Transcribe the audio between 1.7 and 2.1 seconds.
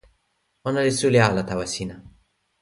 sina.